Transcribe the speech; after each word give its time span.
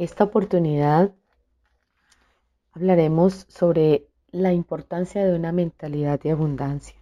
Esta 0.00 0.24
oportunidad 0.24 1.12
hablaremos 2.72 3.44
sobre 3.50 4.06
la 4.30 4.54
importancia 4.54 5.22
de 5.22 5.36
una 5.36 5.52
mentalidad 5.52 6.18
de 6.18 6.30
abundancia. 6.30 6.96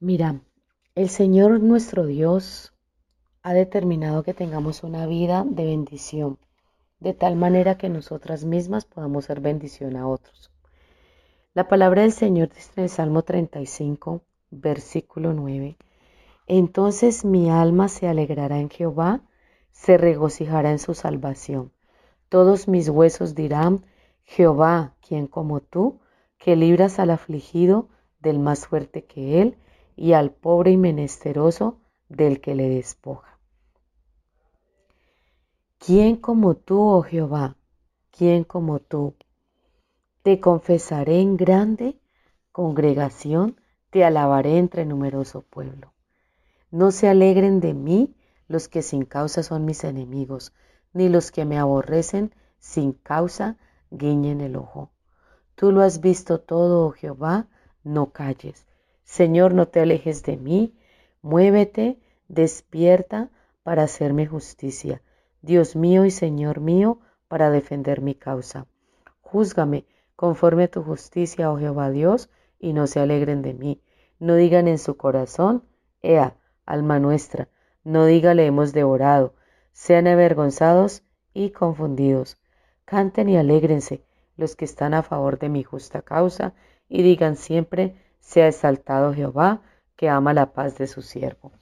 Mira, 0.00 0.42
el 0.94 1.08
Señor 1.08 1.62
nuestro 1.62 2.04
Dios 2.04 2.74
ha 3.42 3.54
determinado 3.54 4.22
que 4.22 4.34
tengamos 4.34 4.82
una 4.82 5.06
vida 5.06 5.46
de 5.48 5.64
bendición, 5.64 6.36
de 7.00 7.14
tal 7.14 7.36
manera 7.36 7.78
que 7.78 7.88
nosotras 7.88 8.44
mismas 8.44 8.84
podamos 8.84 9.24
ser 9.24 9.40
bendición 9.40 9.96
a 9.96 10.06
otros. 10.06 10.50
La 11.54 11.68
palabra 11.68 12.02
del 12.02 12.12
Señor 12.12 12.50
dice 12.50 12.70
en 12.76 12.82
el 12.82 12.90
Salmo 12.90 13.22
35, 13.22 14.20
versículo 14.50 15.32
9, 15.32 15.78
Entonces 16.46 17.24
mi 17.24 17.48
alma 17.48 17.88
se 17.88 18.08
alegrará 18.08 18.58
en 18.58 18.68
Jehová, 18.68 19.22
se 19.72 19.98
regocijará 19.98 20.70
en 20.70 20.78
su 20.78 20.94
salvación. 20.94 21.72
Todos 22.28 22.68
mis 22.68 22.88
huesos 22.88 23.34
dirán, 23.34 23.84
Jehová, 24.22 24.94
quien 25.06 25.26
como 25.26 25.60
tú, 25.60 26.00
que 26.38 26.56
libras 26.56 26.98
al 26.98 27.10
afligido 27.10 27.88
del 28.20 28.38
más 28.38 28.66
fuerte 28.66 29.04
que 29.04 29.42
él, 29.42 29.58
y 29.96 30.12
al 30.12 30.30
pobre 30.30 30.70
y 30.70 30.76
menesteroso 30.76 31.80
del 32.08 32.40
que 32.40 32.54
le 32.54 32.68
despoja. 32.68 33.38
¿Quién 35.78 36.16
como 36.16 36.54
tú, 36.54 36.80
oh 36.80 37.02
Jehová? 37.02 37.56
¿Quién 38.10 38.44
como 38.44 38.78
tú? 38.78 39.16
Te 40.22 40.38
confesaré 40.38 41.20
en 41.20 41.36
grande 41.36 41.98
congregación, 42.52 43.60
te 43.90 44.04
alabaré 44.04 44.58
entre 44.58 44.84
numeroso 44.84 45.42
pueblo. 45.42 45.92
No 46.70 46.92
se 46.92 47.08
alegren 47.08 47.60
de 47.60 47.74
mí 47.74 48.14
los 48.52 48.68
que 48.68 48.82
sin 48.82 49.04
causa 49.04 49.42
son 49.42 49.64
mis 49.64 49.82
enemigos, 49.82 50.52
ni 50.92 51.08
los 51.08 51.32
que 51.32 51.44
me 51.44 51.58
aborrecen 51.58 52.34
sin 52.58 52.92
causa 52.92 53.56
guiñen 53.90 54.40
el 54.40 54.56
ojo. 54.56 54.90
Tú 55.54 55.72
lo 55.72 55.80
has 55.80 56.00
visto 56.00 56.38
todo, 56.38 56.86
oh 56.86 56.90
Jehová, 56.90 57.48
no 57.82 58.12
calles. 58.12 58.66
Señor, 59.04 59.54
no 59.54 59.68
te 59.68 59.80
alejes 59.80 60.22
de 60.22 60.36
mí, 60.36 60.74
muévete, 61.22 61.98
despierta 62.28 63.30
para 63.62 63.84
hacerme 63.84 64.26
justicia. 64.26 65.02
Dios 65.40 65.74
mío 65.74 66.04
y 66.04 66.10
Señor 66.10 66.60
mío, 66.60 67.00
para 67.28 67.50
defender 67.50 68.02
mi 68.02 68.14
causa. 68.14 68.66
Júzgame 69.22 69.86
conforme 70.14 70.64
a 70.64 70.70
tu 70.70 70.82
justicia, 70.82 71.50
oh 71.50 71.58
Jehová 71.58 71.90
Dios, 71.90 72.28
y 72.58 72.74
no 72.74 72.86
se 72.86 73.00
alegren 73.00 73.40
de 73.40 73.54
mí. 73.54 73.82
No 74.18 74.36
digan 74.36 74.68
en 74.68 74.78
su 74.78 74.96
corazón, 74.96 75.64
Ea, 76.02 76.36
alma 76.66 76.98
nuestra, 76.98 77.48
no 77.84 78.06
diga 78.06 78.34
le 78.34 78.46
hemos 78.46 78.72
devorado. 78.72 79.34
Sean 79.72 80.06
avergonzados 80.06 81.02
y 81.34 81.50
confundidos. 81.50 82.38
Canten 82.84 83.28
y 83.28 83.36
alégrense 83.36 84.04
los 84.36 84.56
que 84.56 84.64
están 84.64 84.94
a 84.94 85.02
favor 85.02 85.38
de 85.38 85.48
mi 85.48 85.62
justa 85.62 86.02
causa, 86.02 86.54
y 86.88 87.02
digan 87.02 87.36
siempre, 87.36 87.96
sea 88.20 88.48
exaltado 88.48 89.14
Jehová, 89.14 89.62
que 89.96 90.08
ama 90.08 90.34
la 90.34 90.52
paz 90.52 90.76
de 90.78 90.86
su 90.86 91.02
siervo. 91.02 91.52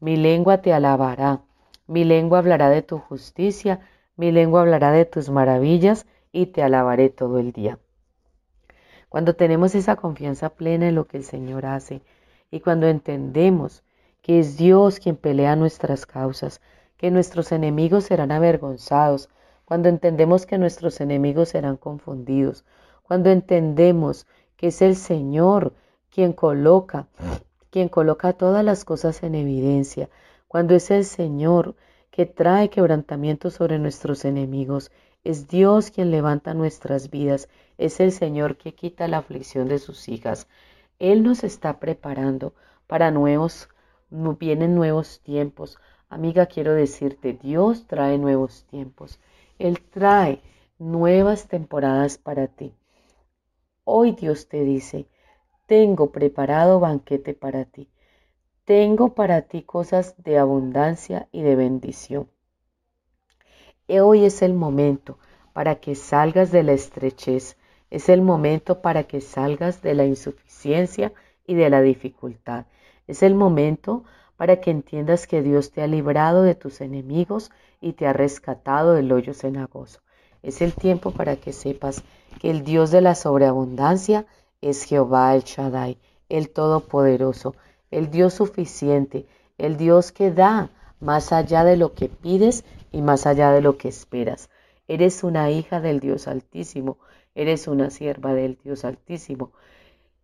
Mi 0.00 0.16
lengua 0.16 0.62
te 0.62 0.72
alabará, 0.72 1.42
mi 1.86 2.04
lengua 2.04 2.38
hablará 2.38 2.68
de 2.68 2.82
tu 2.82 2.98
justicia, 2.98 3.80
mi 4.16 4.32
lengua 4.32 4.62
hablará 4.62 4.92
de 4.92 5.04
tus 5.04 5.30
maravillas, 5.30 6.06
y 6.32 6.46
te 6.46 6.62
alabaré 6.62 7.10
todo 7.10 7.38
el 7.38 7.52
día. 7.52 7.78
Cuando 9.08 9.36
tenemos 9.36 9.74
esa 9.74 9.96
confianza 9.96 10.48
plena 10.48 10.88
en 10.88 10.94
lo 10.94 11.06
que 11.06 11.18
el 11.18 11.24
Señor 11.24 11.66
hace 11.66 12.00
y 12.50 12.60
cuando 12.60 12.88
entendemos 12.88 13.84
que 14.22 14.38
es 14.38 14.56
Dios 14.56 14.98
quien 14.98 15.16
pelea 15.16 15.56
nuestras 15.56 16.06
causas, 16.06 16.60
que 16.96 17.10
nuestros 17.10 17.52
enemigos 17.52 18.04
serán 18.04 18.32
avergonzados, 18.32 19.28
cuando 19.64 19.88
entendemos 19.88 20.46
que 20.46 20.58
nuestros 20.58 21.00
enemigos 21.00 21.50
serán 21.50 21.76
confundidos, 21.76 22.64
cuando 23.02 23.30
entendemos 23.30 24.26
que 24.56 24.68
es 24.68 24.80
el 24.80 24.96
Señor 24.96 25.74
quien 26.10 26.32
coloca, 26.32 27.08
quien 27.70 27.88
coloca 27.88 28.32
todas 28.32 28.64
las 28.64 28.84
cosas 28.84 29.22
en 29.22 29.34
evidencia, 29.34 30.08
cuando 30.48 30.74
es 30.74 30.90
el 30.90 31.04
Señor 31.04 31.74
que 32.10 32.26
trae 32.26 32.70
quebrantamiento 32.70 33.50
sobre 33.50 33.78
nuestros 33.78 34.24
enemigos, 34.24 34.90
es 35.24 35.48
Dios 35.48 35.90
quien 35.90 36.10
levanta 36.10 36.52
nuestras 36.52 37.10
vidas 37.10 37.48
es 37.78 38.00
el 38.00 38.12
Señor 38.12 38.56
que 38.56 38.74
quita 38.74 39.08
la 39.08 39.18
aflicción 39.18 39.68
de 39.68 39.78
sus 39.78 40.08
hijas. 40.08 40.46
Él 40.98 41.22
nos 41.22 41.44
está 41.44 41.80
preparando 41.80 42.54
para 42.86 43.10
nuevos, 43.10 43.68
vienen 44.12 44.74
nuevos 44.74 45.20
tiempos. 45.20 45.78
Amiga, 46.10 46.46
quiero 46.46 46.74
decirte, 46.74 47.32
Dios 47.32 47.86
trae 47.86 48.18
nuevos 48.18 48.64
tiempos. 48.64 49.18
Él 49.58 49.80
trae 49.80 50.42
nuevas 50.78 51.48
temporadas 51.48 52.18
para 52.18 52.46
ti. 52.46 52.74
Hoy 53.84 54.12
Dios 54.12 54.48
te 54.48 54.64
dice, 54.64 55.06
tengo 55.66 56.12
preparado 56.12 56.80
banquete 56.80 57.32
para 57.32 57.64
ti. 57.64 57.88
Tengo 58.64 59.14
para 59.14 59.42
ti 59.42 59.62
cosas 59.62 60.14
de 60.22 60.38
abundancia 60.38 61.28
y 61.32 61.42
de 61.42 61.56
bendición. 61.56 62.28
Hoy 63.88 64.24
es 64.24 64.42
el 64.42 64.54
momento 64.54 65.18
para 65.52 65.76
que 65.76 65.94
salgas 65.94 66.52
de 66.52 66.62
la 66.62 66.72
estrechez, 66.72 67.56
es 67.90 68.08
el 68.08 68.22
momento 68.22 68.80
para 68.80 69.04
que 69.04 69.20
salgas 69.20 69.82
de 69.82 69.94
la 69.94 70.04
insuficiencia 70.04 71.12
y 71.46 71.54
de 71.54 71.70
la 71.70 71.82
dificultad. 71.82 72.66
Es 73.06 73.22
el 73.22 73.34
momento 73.34 74.04
para 74.36 74.60
que 74.60 74.70
entiendas 74.70 75.26
que 75.26 75.42
Dios 75.42 75.70
te 75.70 75.82
ha 75.82 75.86
librado 75.86 76.42
de 76.42 76.54
tus 76.54 76.80
enemigos 76.80 77.50
y 77.80 77.92
te 77.92 78.06
ha 78.06 78.12
rescatado 78.12 78.94
del 78.94 79.12
hoyo 79.12 79.34
cenagoso. 79.34 80.00
Es 80.42 80.62
el 80.62 80.74
tiempo 80.74 81.12
para 81.12 81.36
que 81.36 81.52
sepas 81.52 82.02
que 82.40 82.50
el 82.50 82.64
Dios 82.64 82.90
de 82.90 83.00
la 83.00 83.14
sobreabundancia 83.14 84.26
es 84.60 84.84
Jehová 84.84 85.34
el 85.34 85.42
Shaddai, 85.42 85.98
el 86.28 86.50
Todopoderoso, 86.50 87.54
el 87.90 88.10
Dios 88.10 88.34
suficiente, 88.34 89.26
el 89.58 89.76
Dios 89.76 90.12
que 90.12 90.30
da 90.30 90.70
más 91.00 91.32
allá 91.32 91.64
de 91.64 91.76
lo 91.76 91.94
que 91.94 92.08
pides 92.08 92.64
y 92.90 93.02
más 93.02 93.26
allá 93.26 93.52
de 93.52 93.60
lo 93.60 93.76
que 93.76 93.88
esperas. 93.88 94.50
Eres 94.88 95.22
una 95.22 95.50
hija 95.50 95.80
del 95.80 96.00
Dios 96.00 96.26
Altísimo 96.26 96.98
Eres 97.34 97.66
una 97.66 97.90
sierva 97.90 98.34
del 98.34 98.58
Dios 98.62 98.84
Altísimo, 98.84 99.52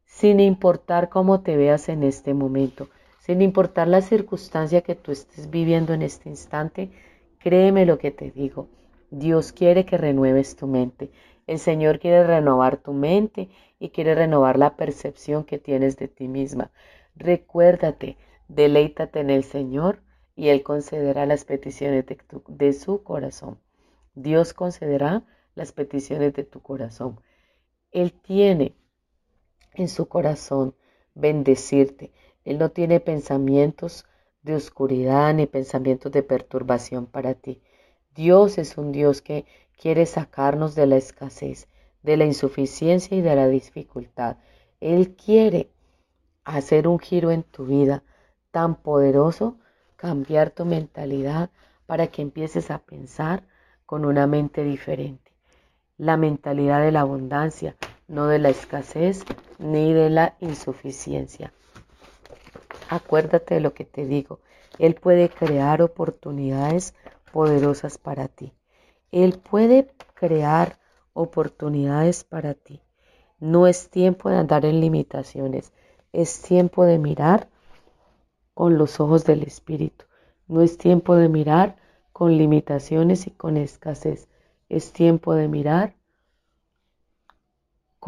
sin 0.09 0.41
importar 0.41 1.11
cómo 1.11 1.43
te 1.43 1.57
veas 1.57 1.89
en 1.91 2.03
este 2.03 2.33
momento, 2.33 2.89
sin 3.21 3.43
importar 3.43 3.87
la 3.89 4.01
circunstancia 4.01 4.81
que 4.81 4.95
tú 4.95 5.13
estés 5.13 5.51
viviendo 5.51 5.93
en 5.93 6.01
este 6.03 6.31
instante, 6.31 6.91
créeme 7.39 7.85
lo 7.85 7.99
que 7.99 8.11
te 8.11 8.31
digo. 8.31 8.69
Dios 9.11 9.53
quiere 9.53 9.85
que 9.85 9.99
renueves 9.99 10.57
tu 10.57 10.67
mente. 10.67 11.11
El 11.47 11.59
Señor 11.59 12.01
quiere 12.01 12.27
renovar 12.27 12.79
tu 12.79 12.95
mente 12.95 13.51
y 13.79 13.91
quiere 13.91 14.15
renovar 14.15 14.59
la 14.59 14.77
percepción 14.77 15.45
que 15.45 15.59
tienes 15.59 15.97
de 15.99 16.09
ti 16.09 16.27
misma. 16.27 16.73
Recuérdate, 17.15 18.17
deleítate 18.49 19.21
en 19.21 19.31
el 19.31 19.45
Señor 19.45 20.03
y 20.35 20.49
Él 20.49 20.63
concederá 20.63 21.27
las 21.27 21.45
peticiones 21.45 22.07
de, 22.07 22.19
de 22.49 22.73
su 22.73 23.03
corazón. 23.03 23.61
Dios 24.15 24.55
concederá 24.55 25.23
las 25.55 25.73
peticiones 25.73 26.33
de 26.33 26.45
tu 26.45 26.61
corazón. 26.61 27.21
Él 27.93 28.13
tiene 28.13 28.75
en 29.83 29.89
su 29.89 30.09
corazón 30.09 30.75
bendecirte. 31.15 32.13
Él 32.45 32.59
no 32.59 32.71
tiene 32.71 33.01
pensamientos 33.01 34.07
de 34.43 34.55
oscuridad 34.55 35.35
ni 35.35 35.47
pensamientos 35.47 36.13
de 36.13 36.23
perturbación 36.23 37.07
para 37.07 37.35
ti. 37.35 37.63
Dios 38.15 38.59
es 38.59 38.79
un 38.79 38.93
Dios 38.93 39.23
que 39.23 39.47
quiere 39.77 40.07
sacarnos 40.07 40.75
de 40.75 40.87
la 40.87 40.97
escasez, 40.97 41.69
de 42.03 42.17
la 42.17 42.25
insuficiencia 42.25 43.17
y 43.17 43.21
de 43.21 43.37
la 43.37 43.49
dificultad. 43.49 44.37
Él 44.81 45.15
quiere 45.15 45.71
hacer 46.45 46.89
un 46.89 46.99
giro 46.99 47.31
en 47.31 47.43
tu 47.43 47.67
vida 47.67 48.03
tan 48.51 48.77
poderoso, 48.77 49.59
cambiar 49.97 50.51
tu 50.51 50.65
mentalidad 50.65 51.51
para 51.87 52.07
que 52.07 52.23
empieces 52.23 52.71
a 52.71 52.79
pensar 52.79 53.45
con 53.87 54.05
una 54.05 54.27
mente 54.27 54.65
diferente 54.65 55.29
la 55.99 56.17
mentalidad 56.17 56.81
de 56.81 56.93
la 56.93 57.01
abundancia, 57.01 57.77
no 58.09 58.27
de 58.27 58.39
la 58.39 58.49
escasez 58.49 59.25
ni 59.59 59.93
de 59.93 60.11
la 60.11 60.37
insuficiencia. 60.41 61.53
Acuérdate 62.89 63.55
de 63.55 63.61
lo 63.61 63.75
que 63.75 63.85
te 63.85 64.07
digo. 64.07 64.41
Él 64.79 64.95
puede 64.95 65.29
crear 65.29 65.83
oportunidades 65.83 66.95
poderosas 67.33 67.99
para 67.99 68.29
ti. 68.29 68.55
Él 69.13 69.39
puede 69.39 69.93
crear 70.15 70.79
oportunidades 71.13 72.25
para 72.25 72.55
ti. 72.55 72.81
No 73.41 73.67
es 73.67 73.91
tiempo 73.91 74.31
de 74.31 74.37
andar 74.37 74.65
en 74.65 74.81
limitaciones, 74.81 75.73
es 76.13 76.43
tiempo 76.43 76.85
de 76.85 76.99
mirar 76.99 77.49
con 78.55 78.79
los 78.79 78.99
ojos 79.01 79.25
del 79.25 79.43
Espíritu. 79.43 80.07
No 80.49 80.63
es 80.63 80.79
tiempo 80.79 81.15
de 81.15 81.29
mirar 81.29 81.77
con 82.13 82.37
limitaciones 82.37 83.27
y 83.27 83.31
con 83.31 83.57
escasez. 83.57 84.29
Es 84.69 84.93
tiempo 84.93 85.35
de 85.35 85.47
mirar 85.47 85.95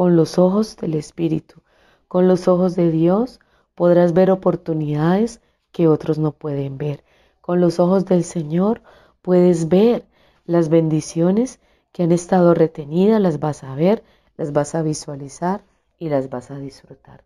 con 0.00 0.16
los 0.16 0.38
ojos 0.38 0.78
del 0.78 0.94
Espíritu. 0.94 1.60
Con 2.08 2.26
los 2.26 2.48
ojos 2.48 2.74
de 2.74 2.90
Dios 2.90 3.38
podrás 3.74 4.14
ver 4.14 4.30
oportunidades 4.30 5.42
que 5.72 5.88
otros 5.88 6.18
no 6.18 6.32
pueden 6.32 6.78
ver. 6.78 7.04
Con 7.42 7.60
los 7.60 7.78
ojos 7.78 8.06
del 8.06 8.24
Señor 8.24 8.80
puedes 9.20 9.68
ver 9.68 10.06
las 10.46 10.70
bendiciones 10.70 11.60
que 11.92 12.02
han 12.02 12.12
estado 12.12 12.54
retenidas, 12.54 13.20
las 13.20 13.40
vas 13.40 13.62
a 13.62 13.74
ver, 13.74 14.02
las 14.38 14.54
vas 14.54 14.74
a 14.74 14.80
visualizar 14.80 15.64
y 15.98 16.08
las 16.08 16.30
vas 16.30 16.50
a 16.50 16.58
disfrutar. 16.58 17.22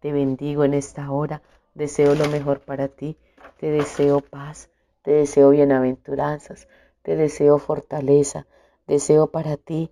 Te 0.00 0.12
bendigo 0.12 0.64
en 0.64 0.74
esta 0.74 1.10
hora, 1.10 1.40
deseo 1.72 2.14
lo 2.14 2.28
mejor 2.28 2.60
para 2.60 2.88
ti, 2.88 3.16
te 3.58 3.70
deseo 3.70 4.20
paz, 4.20 4.68
te 5.00 5.12
deseo 5.12 5.48
bienaventuranzas, 5.48 6.68
te 7.00 7.16
deseo 7.16 7.56
fortaleza, 7.56 8.46
deseo 8.86 9.28
para 9.28 9.56
ti 9.56 9.90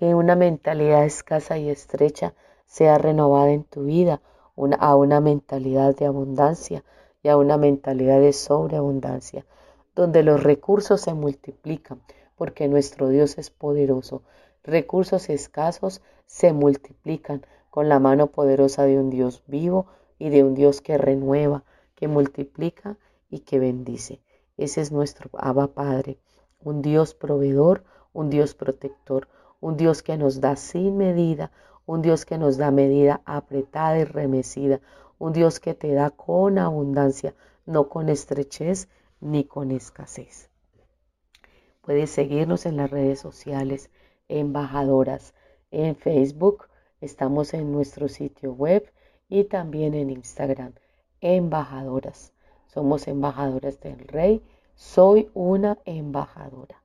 que 0.00 0.14
una 0.14 0.34
mentalidad 0.34 1.04
escasa 1.04 1.58
y 1.58 1.68
estrecha 1.68 2.32
sea 2.64 2.96
renovada 2.96 3.50
en 3.50 3.64
tu 3.64 3.82
vida 3.82 4.22
a 4.78 4.96
una 4.96 5.20
mentalidad 5.20 5.94
de 5.94 6.06
abundancia 6.06 6.84
y 7.22 7.28
a 7.28 7.36
una 7.36 7.58
mentalidad 7.58 8.18
de 8.18 8.32
sobreabundancia, 8.32 9.44
donde 9.94 10.22
los 10.22 10.42
recursos 10.42 11.02
se 11.02 11.12
multiplican, 11.12 12.00
porque 12.34 12.66
nuestro 12.66 13.08
Dios 13.08 13.36
es 13.36 13.50
poderoso. 13.50 14.22
Recursos 14.64 15.28
escasos 15.28 16.00
se 16.24 16.54
multiplican 16.54 17.44
con 17.68 17.90
la 17.90 17.98
mano 17.98 18.28
poderosa 18.28 18.84
de 18.84 18.98
un 18.98 19.10
Dios 19.10 19.42
vivo 19.48 19.84
y 20.18 20.30
de 20.30 20.44
un 20.44 20.54
Dios 20.54 20.80
que 20.80 20.96
renueva, 20.96 21.64
que 21.94 22.08
multiplica 22.08 22.96
y 23.28 23.40
que 23.40 23.58
bendice. 23.58 24.22
Ese 24.56 24.80
es 24.80 24.92
nuestro 24.92 25.28
Abba 25.34 25.74
Padre, 25.74 26.16
un 26.58 26.80
Dios 26.80 27.12
proveedor, 27.12 27.84
un 28.14 28.30
Dios 28.30 28.54
protector, 28.54 29.28
un 29.60 29.76
Dios 29.76 30.02
que 30.02 30.16
nos 30.16 30.40
da 30.40 30.56
sin 30.56 30.96
medida, 30.96 31.50
un 31.86 32.02
Dios 32.02 32.24
que 32.24 32.38
nos 32.38 32.56
da 32.56 32.70
medida 32.70 33.20
apretada 33.24 33.98
y 33.98 34.04
remecida, 34.04 34.80
un 35.18 35.32
Dios 35.32 35.60
que 35.60 35.74
te 35.74 35.92
da 35.92 36.10
con 36.10 36.58
abundancia, 36.58 37.34
no 37.66 37.88
con 37.88 38.08
estrechez 38.08 38.88
ni 39.20 39.44
con 39.44 39.70
escasez. 39.70 40.48
Puedes 41.82 42.10
seguirnos 42.10 42.66
en 42.66 42.76
las 42.76 42.90
redes 42.90 43.20
sociales, 43.20 43.90
embajadoras, 44.28 45.34
en 45.70 45.96
Facebook, 45.96 46.68
estamos 47.00 47.54
en 47.54 47.72
nuestro 47.72 48.08
sitio 48.08 48.52
web 48.52 48.90
y 49.28 49.44
también 49.44 49.94
en 49.94 50.10
Instagram, 50.10 50.72
embajadoras. 51.20 52.32
Somos 52.66 53.08
embajadoras 53.08 53.80
del 53.80 53.98
Rey, 53.98 54.42
soy 54.74 55.30
una 55.34 55.78
embajadora. 55.84 56.79